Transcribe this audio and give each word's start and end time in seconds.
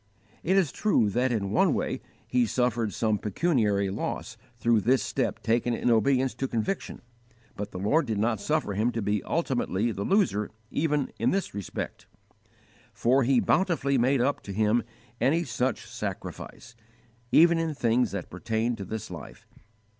It 0.41 0.57
is 0.57 0.71
true 0.71 1.11
that 1.11 1.31
in 1.31 1.51
one 1.51 1.75
way 1.75 2.01
he 2.25 2.47
suffered 2.47 2.91
some 2.91 3.19
pecuniary 3.19 3.91
loss 3.91 4.35
through 4.57 4.81
this 4.81 5.03
step 5.03 5.43
taken 5.43 5.75
in 5.75 5.91
obedience 5.91 6.33
to 6.33 6.47
conviction, 6.47 7.03
but 7.55 7.69
the 7.69 7.77
Lord 7.77 8.07
did 8.07 8.17
not 8.17 8.39
suffer 8.41 8.73
him 8.73 8.91
to 8.93 9.01
be 9.03 9.21
ultimately 9.23 9.91
the 9.91 10.03
loser 10.03 10.49
even 10.71 11.13
in 11.19 11.29
this 11.29 11.53
respect, 11.53 12.07
for 12.95 13.21
He 13.21 13.39
bountifully 13.39 13.99
made 13.99 14.21
up 14.21 14.41
to 14.41 14.51
him 14.53 14.81
any 15.19 15.43
such 15.43 15.85
sacrifice, 15.85 16.75
even 17.31 17.59
in 17.59 17.75
things 17.75 18.09
that 18.09 18.31
pertain 18.31 18.75
to 18.77 18.85
this 18.85 19.11
life. 19.11 19.45